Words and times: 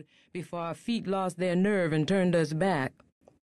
road 0.00 0.06
before 0.32 0.60
our 0.60 0.74
feet 0.74 1.06
lost 1.06 1.38
their 1.38 1.56
nerve 1.56 1.92
and 1.92 2.06
turned 2.06 2.34
us 2.34 2.52
back. 2.52 2.92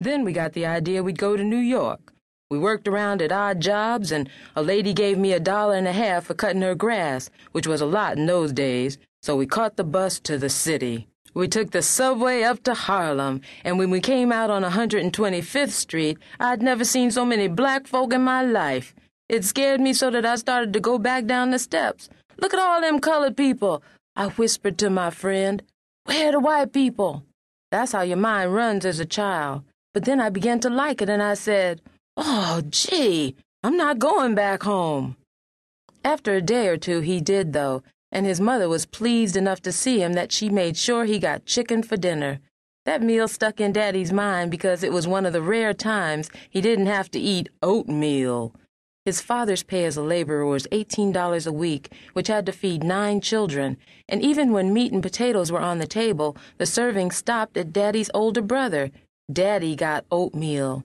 Then 0.00 0.25
we 0.25 0.33
got 0.33 0.52
the 0.52 0.67
idea 0.67 1.02
we'd 1.02 1.18
go 1.18 1.36
to 1.36 1.44
New 1.44 1.56
York. 1.56 2.12
We 2.50 2.58
worked 2.58 2.86
around 2.88 3.22
at 3.22 3.32
odd 3.32 3.60
jobs, 3.60 4.13
and 4.13 4.28
a 4.54 4.62
lady 4.62 4.92
gave 4.92 5.17
me 5.17 5.33
a 5.33 5.41
dollar 5.41 5.75
and 5.75 5.88
a 5.88 5.92
half 5.92 6.25
for 6.25 6.34
cutting 6.34 6.62
her 6.62 6.75
grass, 6.75 7.30
which 7.52 7.67
was 7.67 7.80
a 7.80 7.86
lot 7.86 8.18
in 8.18 8.27
those 8.27 8.52
days, 8.52 8.98
so 9.23 9.36
we 9.36 9.46
caught 9.46 9.77
the 9.77 9.84
bus 9.84 10.20
to 10.20 10.36
the 10.36 10.50
city. 10.50 11.09
We 11.34 11.48
took 11.48 11.70
the 11.70 11.80
subway 11.80 12.43
up 12.43 12.62
to 12.64 12.75
Harlem, 12.75 13.41
and 13.64 13.79
when 13.79 13.89
we 13.89 14.00
came 14.00 14.30
out 14.32 14.50
on 14.50 14.62
125th 14.62 15.71
Street, 15.71 16.19
I'd 16.39 16.61
never 16.61 16.84
seen 16.84 17.11
so 17.11 17.25
many 17.25 17.48
black 17.48 17.87
folk 17.87 18.12
in 18.12 18.23
my 18.23 18.43
life. 18.43 18.95
It 19.30 19.45
scared 19.45 19.80
me 19.80 19.95
so 19.95 20.11
that 20.11 20.27
I 20.27 20.37
started 20.37 20.75
to 20.75 20.80
go 20.80 20.98
back 20.98 21.25
down 21.25 21.53
the 21.53 21.59
steps. 21.59 22.11
Look 22.39 22.53
at 22.53 22.61
all 22.61 22.82
them 22.82 22.98
colored 22.98 23.37
people, 23.37 23.82
I 24.14 24.29
whispered 24.29 24.77
to 24.79 24.91
my 24.91 25.09
friend. 25.09 25.62
Where 26.05 26.32
the 26.32 26.41
white 26.41 26.73
people? 26.73 27.25
That's 27.71 27.92
how 27.92 28.02
your 28.02 28.16
mind 28.16 28.55
runs 28.55 28.84
as 28.84 29.01
a 29.01 29.06
child. 29.06 29.62
But 29.95 30.05
then 30.05 30.20
I 30.20 30.30
began 30.30 30.60
to 30.60 30.70
like 30.70 31.02
it, 31.02 31.09
and 31.09 31.23
I 31.23 31.34
said, 31.34 31.80
Oh, 32.16 32.62
gee, 32.69 33.37
I'm 33.62 33.77
not 33.77 33.98
going 33.98 34.34
back 34.34 34.62
home. 34.62 35.16
After 36.05 36.34
a 36.34 36.43
day 36.43 36.69
or 36.69 36.77
two, 36.77 37.01
he 37.01 37.20
did, 37.20 37.52
though, 37.52 37.83
and 38.10 38.27
his 38.27 38.41
mother 38.41 38.69
was 38.69 38.87
pleased 38.87 39.37
enough 39.37 39.62
to 39.62 39.73
see 39.73 40.02
him 40.02 40.15
that 40.15 40.33
she 40.33 40.48
made 40.48 40.77
sure 40.77 41.05
he 41.05 41.19
got 41.19 41.46
chicken 41.46 41.83
for 41.83 41.96
dinner. 41.96 42.41
That 42.84 43.02
meal 43.02 43.29
stuck 43.29 43.60
in 43.60 43.73
Daddy's 43.73 44.12
mind 44.12 44.51
because 44.51 44.82
it 44.82 44.93
was 44.93 45.07
one 45.07 45.24
of 45.24 45.32
the 45.32 45.43
rare 45.43 45.73
times 45.73 46.30
he 46.51 46.60
didn't 46.60 46.87
have 46.87 47.10
to 47.12 47.21
eat 47.21 47.48
oatmeal. 47.62 48.55
His 49.05 49.20
father's 49.20 49.65
pay 49.65 49.84
as 49.84 49.97
a 49.97 50.02
laborer 50.02 50.47
was 50.47 50.69
$18 50.70 51.47
a 51.47 51.52
week, 51.52 51.93
which 52.12 52.29
had 52.29 52.47
to 52.47 52.52
feed 52.52 52.84
nine 52.84 53.20
children, 53.20 53.77
and 54.09 54.23
even 54.23 54.52
when 54.52 54.73
meat 54.73 54.93
and 54.93 55.02
potatoes 55.02 55.51
were 55.51 55.60
on 55.60 55.79
the 55.79 55.88
table, 55.88 56.37
the 56.59 56.66
serving 56.66 57.10
stopped 57.10 57.57
at 57.57 57.73
Daddy's 57.73 58.10
older 58.15 58.43
brother. 58.43 58.93
Daddy 59.33 59.74
got 59.74 60.04
oatmeal. 60.13 60.85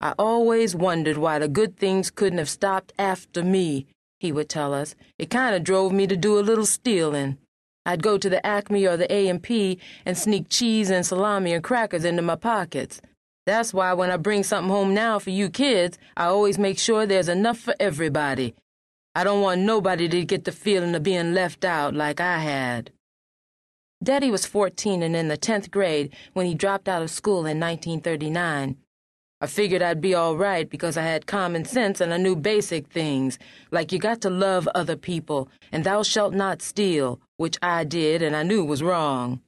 I 0.00 0.14
always 0.18 0.74
wondered 0.74 1.18
why 1.18 1.38
the 1.38 1.48
good 1.48 1.76
things 1.76 2.10
couldn't 2.10 2.38
have 2.38 2.48
stopped 2.48 2.94
after 2.98 3.42
me, 3.42 3.86
he 4.18 4.32
would 4.32 4.48
tell 4.48 4.72
us. 4.72 4.94
It 5.18 5.28
kind 5.28 5.54
of 5.54 5.62
drove 5.62 5.92
me 5.92 6.06
to 6.06 6.16
do 6.16 6.38
a 6.38 6.40
little 6.40 6.64
stealing. 6.64 7.36
I'd 7.84 8.02
go 8.02 8.16
to 8.16 8.30
the 8.30 8.44
Acme 8.46 8.86
or 8.86 8.96
the 8.96 9.12
A&P 9.12 9.78
and 10.06 10.16
sneak 10.16 10.48
cheese 10.48 10.88
and 10.88 11.04
salami 11.04 11.52
and 11.52 11.62
crackers 11.62 12.06
into 12.06 12.22
my 12.22 12.36
pockets. 12.36 13.02
That's 13.46 13.72
why 13.72 13.92
when 13.94 14.10
I 14.10 14.16
bring 14.16 14.42
something 14.42 14.70
home 14.70 14.94
now 14.94 15.18
for 15.18 15.30
you 15.30 15.48
kids, 15.48 15.98
I 16.16 16.26
always 16.26 16.58
make 16.58 16.78
sure 16.78 17.06
there's 17.06 17.28
enough 17.28 17.58
for 17.58 17.74
everybody. 17.80 18.54
I 19.14 19.24
don't 19.24 19.40
want 19.40 19.62
nobody 19.62 20.08
to 20.08 20.24
get 20.24 20.44
the 20.44 20.52
feeling 20.52 20.94
of 20.94 21.02
being 21.02 21.34
left 21.34 21.64
out 21.64 21.94
like 21.94 22.20
I 22.20 22.38
had. 22.38 22.92
Daddy 24.02 24.30
was 24.30 24.46
14 24.46 25.02
and 25.02 25.16
in 25.16 25.28
the 25.28 25.36
10th 25.36 25.70
grade 25.70 26.14
when 26.32 26.46
he 26.46 26.54
dropped 26.54 26.88
out 26.88 27.02
of 27.02 27.10
school 27.10 27.40
in 27.40 27.58
1939. 27.58 28.76
I 29.42 29.46
figured 29.46 29.82
I'd 29.82 30.00
be 30.00 30.14
all 30.14 30.36
right 30.36 30.68
because 30.68 30.96
I 30.96 31.02
had 31.02 31.26
common 31.26 31.64
sense 31.64 32.00
and 32.00 32.12
I 32.12 32.18
knew 32.18 32.36
basic 32.36 32.86
things, 32.88 33.38
like 33.70 33.90
you 33.90 33.98
got 33.98 34.20
to 34.20 34.30
love 34.30 34.68
other 34.74 34.96
people 34.96 35.48
and 35.72 35.82
thou 35.82 36.02
shalt 36.02 36.34
not 36.34 36.62
steal, 36.62 37.20
which 37.38 37.58
I 37.62 37.84
did 37.84 38.20
and 38.22 38.36
I 38.36 38.42
knew 38.42 38.64
was 38.64 38.82
wrong. 38.82 39.40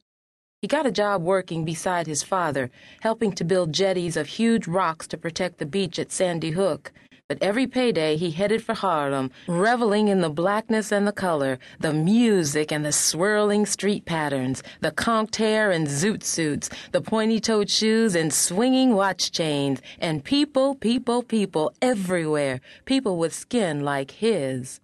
He 0.63 0.67
got 0.67 0.85
a 0.85 0.91
job 0.91 1.23
working 1.23 1.65
beside 1.65 2.07
his 2.07 2.23
father, 2.23 2.71
helping 3.01 3.33
to 3.33 3.43
build 3.43 3.73
jetties 3.73 4.15
of 4.15 4.27
huge 4.27 4.65
rocks 4.65 5.05
to 5.07 5.17
protect 5.17 5.57
the 5.57 5.65
beach 5.65 5.99
at 5.99 6.09
Sandy 6.09 6.51
Hook 6.51 6.93
but 7.29 7.41
every 7.41 7.65
payday 7.65 8.15
he 8.15 8.31
headed 8.31 8.61
for 8.61 8.75
Harlem, 8.75 9.31
reveling 9.47 10.07
in 10.09 10.21
the 10.21 10.29
blackness 10.29 10.91
and 10.91 11.07
the 11.07 11.11
color, 11.11 11.57
the 11.79 11.93
music 11.93 12.71
and 12.71 12.85
the 12.85 12.91
swirling 12.91 13.65
street 13.65 14.05
patterns, 14.05 14.61
the 14.81 14.91
conked 14.91 15.37
hair 15.37 15.71
and 15.71 15.87
zoot 15.87 16.21
suits, 16.21 16.69
the 16.91 17.01
pointy-toed 17.01 17.69
shoes 17.69 18.13
and 18.13 18.31
swinging 18.31 18.93
watch 18.93 19.31
chains, 19.31 19.81
and 19.99 20.23
people, 20.23 20.75
people, 20.75 21.23
people 21.23 21.73
everywhere, 21.81 22.59
people 22.85 23.17
with 23.17 23.33
skin 23.33 23.79
like 23.79 24.11
his. 24.11 24.79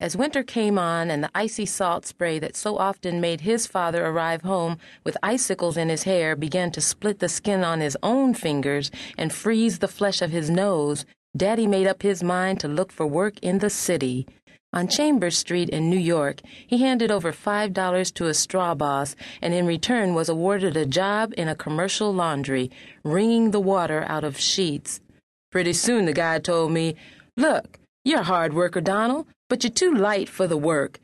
As 0.00 0.16
winter 0.16 0.44
came 0.44 0.78
on 0.78 1.10
and 1.10 1.24
the 1.24 1.30
icy 1.34 1.66
salt 1.66 2.06
spray 2.06 2.38
that 2.38 2.54
so 2.54 2.78
often 2.78 3.20
made 3.20 3.40
his 3.40 3.66
father 3.66 4.06
arrive 4.06 4.42
home 4.42 4.78
with 5.02 5.16
icicles 5.24 5.76
in 5.76 5.88
his 5.88 6.04
hair 6.04 6.36
began 6.36 6.70
to 6.70 6.80
split 6.80 7.18
the 7.18 7.28
skin 7.28 7.64
on 7.64 7.80
his 7.80 7.96
own 8.00 8.32
fingers 8.32 8.92
and 9.16 9.32
freeze 9.32 9.80
the 9.80 9.88
flesh 9.88 10.22
of 10.22 10.30
his 10.30 10.50
nose, 10.50 11.04
Daddy 11.36 11.66
made 11.66 11.88
up 11.88 12.02
his 12.02 12.22
mind 12.22 12.60
to 12.60 12.68
look 12.68 12.92
for 12.92 13.08
work 13.08 13.40
in 13.40 13.58
the 13.58 13.70
city. 13.70 14.24
On 14.72 14.86
Chambers 14.86 15.36
Street 15.36 15.68
in 15.68 15.90
New 15.90 15.98
York, 15.98 16.42
he 16.64 16.78
handed 16.78 17.10
over 17.10 17.32
$5 17.32 18.14
to 18.14 18.26
a 18.26 18.34
straw 18.34 18.76
boss 18.76 19.16
and 19.42 19.52
in 19.52 19.66
return 19.66 20.14
was 20.14 20.28
awarded 20.28 20.76
a 20.76 20.86
job 20.86 21.34
in 21.36 21.48
a 21.48 21.56
commercial 21.56 22.14
laundry, 22.14 22.70
wringing 23.02 23.50
the 23.50 23.60
water 23.60 24.04
out 24.06 24.22
of 24.22 24.38
sheets. 24.38 25.00
Pretty 25.50 25.72
soon 25.72 26.04
the 26.04 26.12
guy 26.12 26.38
told 26.38 26.70
me, 26.70 26.94
Look, 27.36 27.80
you're 28.04 28.20
a 28.20 28.24
hard 28.24 28.54
worker, 28.54 28.80
Donald, 28.80 29.26
but 29.48 29.64
you're 29.64 29.70
too 29.70 29.92
light 29.92 30.28
for 30.28 30.46
the 30.46 30.56
work. 30.56 31.00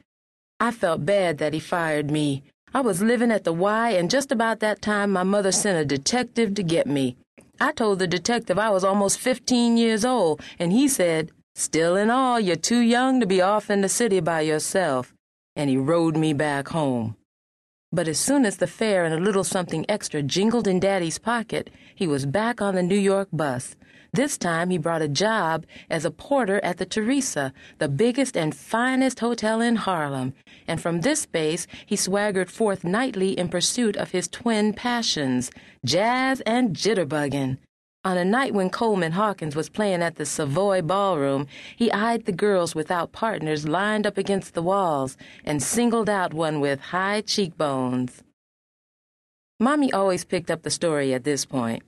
I 0.60 0.70
felt 0.70 1.06
bad 1.06 1.38
that 1.38 1.52
he 1.52 1.60
fired 1.60 2.10
me. 2.10 2.42
I 2.72 2.80
was 2.80 3.02
living 3.02 3.30
at 3.30 3.44
the 3.44 3.52
Y, 3.52 3.90
and 3.90 4.10
just 4.10 4.32
about 4.32 4.60
that 4.60 4.82
time 4.82 5.10
my 5.10 5.22
mother 5.22 5.52
sent 5.52 5.78
a 5.78 5.84
detective 5.84 6.54
to 6.54 6.62
get 6.62 6.86
me. 6.86 7.16
I 7.60 7.72
told 7.72 7.98
the 7.98 8.06
detective 8.06 8.58
I 8.58 8.70
was 8.70 8.84
almost 8.84 9.18
15 9.18 9.76
years 9.76 10.04
old, 10.04 10.40
and 10.58 10.72
he 10.72 10.88
said, 10.88 11.30
Still 11.54 11.96
in 11.96 12.10
all, 12.10 12.40
you're 12.40 12.56
too 12.56 12.80
young 12.80 13.20
to 13.20 13.26
be 13.26 13.40
off 13.40 13.70
in 13.70 13.80
the 13.80 13.88
city 13.88 14.18
by 14.20 14.40
yourself. 14.40 15.14
And 15.54 15.70
he 15.70 15.76
rode 15.76 16.16
me 16.16 16.32
back 16.32 16.68
home. 16.68 17.16
But 17.94 18.08
as 18.08 18.18
soon 18.18 18.44
as 18.44 18.56
the 18.56 18.66
fare 18.66 19.04
and 19.04 19.14
a 19.14 19.20
little 19.20 19.44
something 19.44 19.86
extra 19.88 20.20
jingled 20.20 20.66
in 20.66 20.80
Daddy's 20.80 21.20
pocket, 21.20 21.70
he 21.94 22.08
was 22.08 22.26
back 22.26 22.60
on 22.60 22.74
the 22.74 22.82
New 22.82 22.98
York 22.98 23.28
bus. 23.32 23.76
This 24.12 24.36
time 24.36 24.70
he 24.70 24.78
brought 24.78 25.00
a 25.00 25.06
job 25.06 25.64
as 25.88 26.04
a 26.04 26.10
porter 26.10 26.58
at 26.64 26.78
the 26.78 26.86
Theresa, 26.86 27.52
the 27.78 27.88
biggest 27.88 28.36
and 28.36 28.52
finest 28.52 29.20
hotel 29.20 29.60
in 29.60 29.76
Harlem, 29.76 30.34
and 30.66 30.80
from 30.80 31.02
this 31.02 31.24
base 31.24 31.68
he 31.86 31.94
swaggered 31.94 32.50
forth 32.50 32.82
nightly 32.82 33.38
in 33.38 33.48
pursuit 33.48 33.96
of 33.96 34.10
his 34.10 34.26
twin 34.26 34.72
passions, 34.72 35.52
jazz 35.84 36.40
and 36.40 36.74
jitterbugging. 36.74 37.58
On 38.06 38.18
a 38.18 38.24
night 38.24 38.52
when 38.52 38.68
Coleman 38.68 39.12
Hawkins 39.12 39.56
was 39.56 39.70
playing 39.70 40.02
at 40.02 40.16
the 40.16 40.26
Savoy 40.26 40.82
Ballroom, 40.82 41.46
he 41.74 41.90
eyed 41.90 42.26
the 42.26 42.32
girls 42.32 42.74
without 42.74 43.12
partners 43.12 43.66
lined 43.66 44.06
up 44.06 44.18
against 44.18 44.52
the 44.52 44.60
walls 44.60 45.16
and 45.42 45.62
singled 45.62 46.10
out 46.10 46.34
one 46.34 46.60
with 46.60 46.80
high 46.80 47.22
cheekbones. 47.22 48.22
Mommy 49.58 49.90
always 49.90 50.22
picked 50.22 50.50
up 50.50 50.62
the 50.62 50.70
story 50.70 51.14
at 51.14 51.24
this 51.24 51.46
point. 51.46 51.82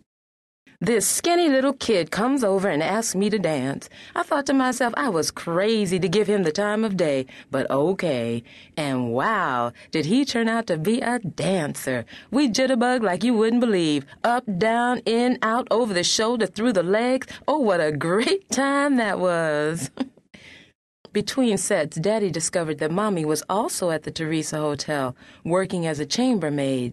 This 0.80 1.06
skinny 1.06 1.48
little 1.48 1.72
kid 1.72 2.10
comes 2.10 2.44
over 2.44 2.68
and 2.68 2.82
asks 2.82 3.14
me 3.14 3.30
to 3.30 3.38
dance. 3.38 3.88
I 4.14 4.22
thought 4.22 4.44
to 4.46 4.52
myself 4.52 4.92
I 4.96 5.08
was 5.08 5.30
crazy 5.30 5.98
to 5.98 6.08
give 6.08 6.26
him 6.26 6.42
the 6.42 6.52
time 6.52 6.84
of 6.84 6.98
day, 6.98 7.24
but 7.50 7.70
okay. 7.70 8.42
And 8.76 9.10
wow, 9.12 9.72
did 9.90 10.04
he 10.04 10.26
turn 10.26 10.48
out 10.48 10.66
to 10.66 10.76
be 10.76 11.00
a 11.00 11.18
dancer. 11.18 12.04
We 12.30 12.50
jitterbug 12.50 13.02
like 13.02 13.24
you 13.24 13.32
wouldn't 13.32 13.60
believe. 13.60 14.04
Up, 14.22 14.44
down, 14.58 14.98
in, 15.06 15.38
out, 15.40 15.66
over 15.70 15.94
the 15.94 16.04
shoulder, 16.04 16.46
through 16.46 16.74
the 16.74 16.82
legs. 16.82 17.26
Oh, 17.48 17.58
what 17.58 17.80
a 17.80 17.90
great 17.90 18.50
time 18.50 18.96
that 18.96 19.18
was. 19.18 19.90
Between 21.14 21.56
sets, 21.56 21.96
Daddy 21.96 22.30
discovered 22.30 22.78
that 22.80 22.90
Mommy 22.90 23.24
was 23.24 23.42
also 23.48 23.90
at 23.90 24.02
the 24.02 24.10
Theresa 24.10 24.58
Hotel, 24.58 25.16
working 25.42 25.86
as 25.86 25.98
a 25.98 26.04
chambermaid. 26.04 26.92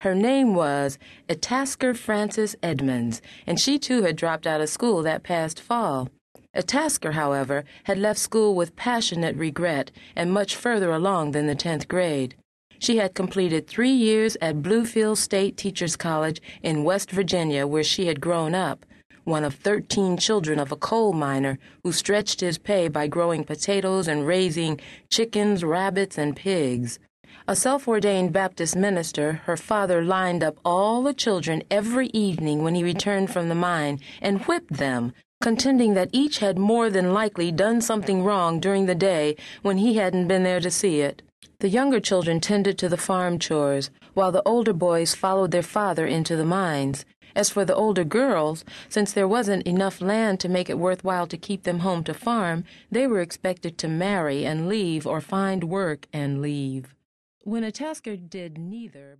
Her 0.00 0.14
name 0.14 0.54
was 0.54 0.98
Itasker 1.28 1.94
Frances 1.94 2.56
Edmonds, 2.62 3.20
and 3.46 3.60
she 3.60 3.78
too 3.78 4.00
had 4.02 4.16
dropped 4.16 4.46
out 4.46 4.62
of 4.62 4.70
school 4.70 5.02
that 5.02 5.22
past 5.22 5.60
fall. 5.60 6.08
Itasker, 6.56 7.12
however, 7.12 7.64
had 7.84 7.98
left 7.98 8.18
school 8.18 8.54
with 8.54 8.76
passionate 8.76 9.36
regret 9.36 9.90
and 10.16 10.32
much 10.32 10.56
further 10.56 10.90
along 10.90 11.32
than 11.32 11.46
the 11.46 11.54
tenth 11.54 11.86
grade. 11.86 12.34
She 12.78 12.96
had 12.96 13.14
completed 13.14 13.66
three 13.66 13.92
years 13.92 14.38
at 14.40 14.62
Bluefield 14.62 15.18
State 15.18 15.58
Teachers 15.58 15.96
College 15.96 16.40
in 16.62 16.82
West 16.82 17.10
Virginia, 17.10 17.66
where 17.66 17.84
she 17.84 18.06
had 18.06 18.22
grown 18.22 18.54
up, 18.54 18.86
one 19.24 19.44
of 19.44 19.54
thirteen 19.54 20.16
children 20.16 20.58
of 20.58 20.72
a 20.72 20.76
coal 20.76 21.12
miner 21.12 21.58
who 21.84 21.92
stretched 21.92 22.40
his 22.40 22.56
pay 22.56 22.88
by 22.88 23.06
growing 23.06 23.44
potatoes 23.44 24.08
and 24.08 24.26
raising 24.26 24.80
chickens, 25.10 25.62
rabbits, 25.62 26.16
and 26.16 26.34
pigs. 26.34 26.98
A 27.46 27.56
self 27.56 27.88
ordained 27.88 28.32
Baptist 28.32 28.76
minister, 28.76 29.42
her 29.44 29.56
father 29.56 30.02
lined 30.02 30.42
up 30.42 30.58
all 30.64 31.02
the 31.02 31.14
children 31.14 31.62
every 31.70 32.08
evening 32.08 32.62
when 32.62 32.74
he 32.74 32.84
returned 32.84 33.30
from 33.30 33.48
the 33.48 33.54
mine 33.54 33.98
and 34.20 34.42
whipped 34.42 34.74
them, 34.74 35.12
contending 35.40 35.94
that 35.94 36.10
each 36.12 36.38
had 36.38 36.58
more 36.58 36.90
than 36.90 37.14
likely 37.14 37.50
done 37.50 37.80
something 37.80 38.22
wrong 38.22 38.60
during 38.60 38.86
the 38.86 38.94
day 38.94 39.36
when 39.62 39.78
he 39.78 39.94
hadn't 39.94 40.28
been 40.28 40.42
there 40.42 40.60
to 40.60 40.70
see 40.70 41.00
it. 41.00 41.22
The 41.60 41.68
younger 41.68 42.00
children 42.00 42.40
tended 42.40 42.78
to 42.78 42.88
the 42.88 42.96
farm 42.96 43.38
chores, 43.38 43.90
while 44.14 44.32
the 44.32 44.42
older 44.46 44.72
boys 44.72 45.14
followed 45.14 45.50
their 45.50 45.62
father 45.62 46.06
into 46.06 46.36
the 46.36 46.44
mines. 46.44 47.04
As 47.34 47.50
for 47.50 47.64
the 47.64 47.74
older 47.74 48.04
girls, 48.04 48.64
since 48.88 49.12
there 49.12 49.28
wasn't 49.28 49.66
enough 49.66 50.00
land 50.00 50.40
to 50.40 50.48
make 50.48 50.68
it 50.68 50.78
worthwhile 50.78 51.26
to 51.28 51.36
keep 51.36 51.62
them 51.62 51.80
home 51.80 52.02
to 52.04 52.14
farm, 52.14 52.64
they 52.90 53.06
were 53.06 53.20
expected 53.20 53.78
to 53.78 53.88
marry 53.88 54.44
and 54.44 54.68
leave 54.68 55.06
or 55.06 55.20
find 55.20 55.64
work 55.64 56.06
and 56.12 56.40
leave. 56.40 56.94
When 57.42 57.62
Itasker 57.62 58.16
did 58.28 58.58
neither, 58.58 59.18